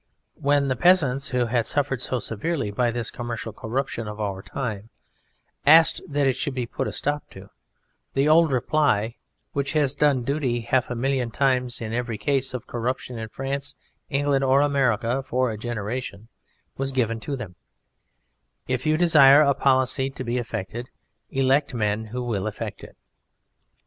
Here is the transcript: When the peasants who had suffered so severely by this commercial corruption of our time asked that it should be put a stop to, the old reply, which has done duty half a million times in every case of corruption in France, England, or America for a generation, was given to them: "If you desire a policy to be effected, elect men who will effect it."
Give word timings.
When 0.41 0.67
the 0.67 0.75
peasants 0.75 1.29
who 1.29 1.45
had 1.45 1.67
suffered 1.67 2.01
so 2.01 2.17
severely 2.17 2.71
by 2.71 2.89
this 2.89 3.11
commercial 3.11 3.53
corruption 3.53 4.07
of 4.07 4.19
our 4.19 4.41
time 4.41 4.89
asked 5.63 6.01
that 6.09 6.25
it 6.25 6.35
should 6.35 6.55
be 6.55 6.65
put 6.65 6.87
a 6.87 6.91
stop 6.91 7.29
to, 7.29 7.51
the 8.15 8.27
old 8.27 8.51
reply, 8.51 9.17
which 9.51 9.73
has 9.73 9.93
done 9.93 10.23
duty 10.23 10.61
half 10.61 10.89
a 10.89 10.95
million 10.95 11.29
times 11.29 11.81
in 11.81 11.93
every 11.93 12.17
case 12.17 12.51
of 12.55 12.65
corruption 12.65 13.19
in 13.19 13.29
France, 13.29 13.75
England, 14.09 14.43
or 14.43 14.61
America 14.61 15.21
for 15.21 15.51
a 15.51 15.55
generation, 15.59 16.29
was 16.77 16.91
given 16.91 17.19
to 17.19 17.35
them: 17.35 17.55
"If 18.67 18.87
you 18.87 18.97
desire 18.97 19.41
a 19.43 19.53
policy 19.53 20.09
to 20.09 20.23
be 20.23 20.39
effected, 20.39 20.89
elect 21.29 21.75
men 21.75 22.05
who 22.05 22.23
will 22.23 22.47
effect 22.47 22.83
it." 22.83 22.97